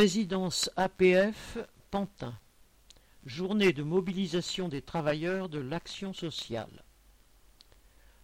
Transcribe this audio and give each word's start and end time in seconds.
Résidence 0.00 0.70
APF 0.76 1.58
Pantin. 1.90 2.32
Journée 3.26 3.74
de 3.74 3.82
mobilisation 3.82 4.70
des 4.70 4.80
travailleurs 4.80 5.50
de 5.50 5.58
l'action 5.58 6.14
sociale. 6.14 6.86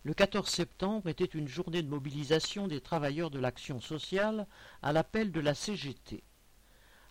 Le 0.03 0.15
14 0.15 0.49
septembre 0.49 1.11
était 1.11 1.27
une 1.27 1.49
journée 1.49 1.83
de 1.83 1.91
mobilisation 1.91 2.67
des 2.67 2.81
travailleurs 2.81 3.31
de 3.31 3.39
l'action 3.39 3.79
sociale 3.79 4.47
à 4.81 4.95
l'appel 4.95 5.33
de 5.33 5.41
la 5.41 5.55
CGT. 5.55 6.25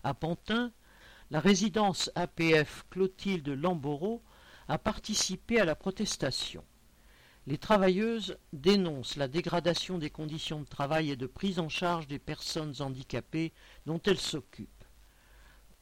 À 0.03 0.15
Pantin, 0.15 0.71
la 1.29 1.41
résidence 1.41 2.09
APF 2.15 2.85
Clotilde 2.89 3.49
Lamboreau 3.49 4.23
a 4.67 4.79
participé 4.79 5.59
à 5.59 5.65
la 5.65 5.75
protestation. 5.75 6.63
Les 7.47 7.57
travailleuses 7.59 8.37
dénoncent 8.53 9.17
la 9.17 9.27
dégradation 9.27 9.99
des 9.99 10.09
conditions 10.09 10.61
de 10.61 10.67
travail 10.67 11.11
et 11.11 11.15
de 11.15 11.27
prise 11.27 11.59
en 11.59 11.69
charge 11.69 12.07
des 12.07 12.17
personnes 12.17 12.73
handicapées 12.79 13.53
dont 13.85 14.01
elles 14.05 14.19
s'occupent. 14.19 14.69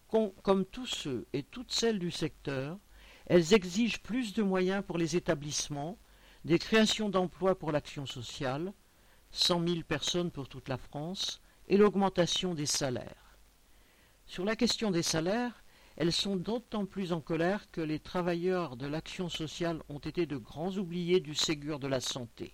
Comme 0.09 0.65
tous 0.65 0.85
ceux 0.85 1.25
et 1.33 1.43
toutes 1.43 1.71
celles 1.71 1.99
du 1.99 2.11
secteur, 2.11 2.77
elles 3.25 3.53
exigent 3.53 3.99
plus 3.99 4.33
de 4.33 4.43
moyens 4.43 4.83
pour 4.85 4.97
les 4.97 5.15
établissements, 5.15 5.97
des 6.43 6.59
créations 6.59 7.09
d'emplois 7.09 7.57
pour 7.57 7.71
l'action 7.71 8.05
sociale, 8.05 8.73
cent 9.31 9.59
mille 9.59 9.85
personnes 9.85 10.31
pour 10.31 10.49
toute 10.49 10.67
la 10.67 10.77
France, 10.77 11.41
et 11.69 11.77
l'augmentation 11.77 12.53
des 12.53 12.65
salaires. 12.65 13.37
Sur 14.25 14.43
la 14.43 14.57
question 14.57 14.91
des 14.91 15.01
salaires, 15.01 15.62
elles 15.95 16.11
sont 16.11 16.35
d'autant 16.35 16.85
plus 16.85 17.13
en 17.13 17.21
colère 17.21 17.69
que 17.71 17.81
les 17.81 17.99
travailleurs 17.99 18.77
de 18.77 18.87
l'action 18.87 19.29
sociale 19.29 19.81
ont 19.89 19.99
été 19.99 20.25
de 20.25 20.37
grands 20.37 20.75
oubliés 20.77 21.19
du 21.19 21.35
Ségur 21.35 21.79
de 21.79 21.87
la 21.87 21.99
santé. 21.99 22.53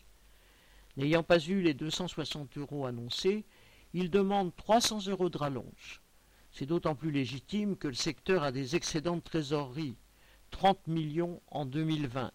N'ayant 0.98 1.24
pas 1.24 1.40
eu 1.40 1.62
les 1.62 1.74
260 1.74 2.58
euros 2.58 2.86
annoncés, 2.86 3.46
ils 3.94 4.10
demandent 4.10 4.56
300 4.56 5.08
euros 5.08 5.30
de 5.30 5.38
rallonge. 5.38 6.02
C'est 6.52 6.66
d'autant 6.66 6.96
plus 6.96 7.12
légitime 7.12 7.78
que 7.78 7.88
le 7.88 7.94
secteur 7.94 8.44
a 8.44 8.52
des 8.52 8.76
excédents 8.76 9.16
de 9.16 9.22
trésorerie, 9.22 9.96
30 10.52 10.88
millions 10.88 11.42
en 11.48 11.66
2020. 11.66 12.32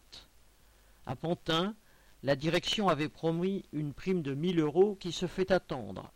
À 1.06 1.16
Pantin, 1.16 1.76
la 2.22 2.36
direction 2.36 2.88
avait 2.88 3.10
promis 3.10 3.64
une 3.72 3.92
prime 3.92 4.22
de 4.22 4.32
1000 4.32 4.60
euros 4.60 4.94
qui 4.94 5.12
se 5.12 5.26
fait 5.26 5.50
attendre. 5.50 6.12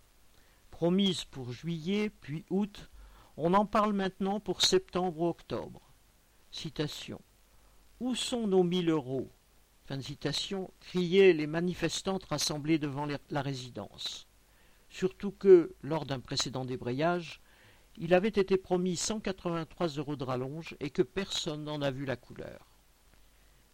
Promise 0.70 1.24
pour 1.24 1.52
juillet 1.52 2.08
puis 2.08 2.46
août, 2.48 2.88
on 3.40 3.54
en 3.54 3.64
parle 3.66 3.92
maintenant 3.92 4.40
pour 4.40 4.62
septembre 4.62 5.20
ou 5.20 5.28
octobre. 5.28 5.80
Citation. 6.50 7.20
Où 8.00 8.16
sont 8.16 8.48
nos 8.48 8.64
mille 8.64 8.90
euros? 8.90 9.30
Fin 9.86 10.00
citation, 10.00 10.72
criaient 10.80 11.32
les 11.32 11.46
manifestantes 11.46 12.24
rassemblées 12.24 12.78
devant 12.78 13.06
la 13.30 13.40
résidence. 13.40 14.26
Surtout 14.90 15.30
que, 15.30 15.72
lors 15.82 16.04
d'un 16.04 16.18
précédent 16.18 16.64
débrayage, 16.64 17.40
il 17.96 18.12
avait 18.12 18.28
été 18.28 18.56
promis 18.56 18.96
183 18.96 19.86
euros 19.86 20.16
de 20.16 20.24
rallonge 20.24 20.76
et 20.80 20.90
que 20.90 21.02
personne 21.02 21.64
n'en 21.64 21.80
a 21.80 21.92
vu 21.92 22.04
la 22.04 22.16
couleur. 22.16 22.66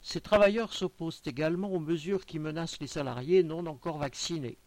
Ces 0.03 0.21
travailleurs 0.21 0.75
s'opposent 0.75 1.23
également 1.25 1.73
aux 1.73 1.81
mesures 1.81 2.27
qui 2.27 2.39
menacent 2.39 2.81
les 2.81 2.87
salariés 2.87 3.43
non 3.43 3.65
encore 3.65 3.97
vaccinés. 3.97 4.59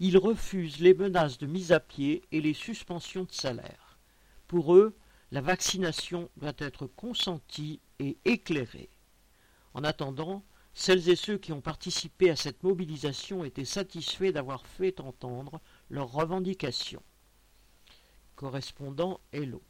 Ils 0.00 0.18
refusent 0.18 0.80
les 0.80 0.94
menaces 0.94 1.38
de 1.38 1.46
mise 1.46 1.70
à 1.70 1.78
pied 1.78 2.22
et 2.32 2.40
les 2.40 2.54
suspensions 2.54 3.24
de 3.24 3.32
salaire. 3.32 3.85
Pour 4.48 4.74
eux, 4.74 4.96
la 5.32 5.40
vaccination 5.40 6.30
doit 6.36 6.54
être 6.58 6.86
consentie 6.86 7.80
et 7.98 8.16
éclairée. 8.24 8.90
En 9.74 9.82
attendant, 9.82 10.44
celles 10.72 11.08
et 11.08 11.16
ceux 11.16 11.38
qui 11.38 11.52
ont 11.52 11.60
participé 11.60 12.30
à 12.30 12.36
cette 12.36 12.62
mobilisation 12.62 13.44
étaient 13.44 13.64
satisfaits 13.64 14.32
d'avoir 14.32 14.66
fait 14.66 15.00
entendre 15.00 15.60
leurs 15.90 16.12
revendications. 16.12 17.02
Correspondant 18.34 19.20
Hello. 19.32 19.62